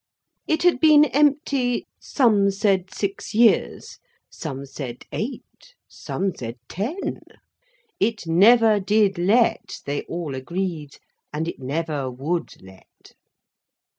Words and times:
It 0.47 0.63
had 0.63 0.79
been 0.79 1.05
empty, 1.05 1.85
some 1.99 2.49
said 2.49 2.91
six 2.91 3.35
years, 3.35 3.99
some 4.31 4.65
said 4.65 5.05
eight, 5.11 5.75
some 5.87 6.33
said 6.33 6.57
ten. 6.67 7.19
It 7.99 8.25
never 8.25 8.79
did 8.79 9.19
let, 9.19 9.77
they 9.85 10.01
all 10.05 10.33
agreed, 10.33 10.97
and 11.31 11.47
it 11.47 11.59
never 11.59 12.09
would 12.09 12.59
let. 12.63 13.13